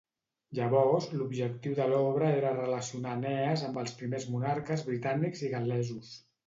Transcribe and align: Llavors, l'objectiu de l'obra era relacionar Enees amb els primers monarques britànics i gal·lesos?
Llavors, 0.59 1.07
l'objectiu 1.19 1.75
de 1.81 1.87
l'obra 1.93 2.31
era 2.39 2.55
relacionar 2.57 3.15
Enees 3.21 3.69
amb 3.69 3.81
els 3.85 3.97
primers 4.01 4.29
monarques 4.35 4.89
britànics 4.93 5.47
i 5.49 5.55
gal·lesos? 5.57 6.15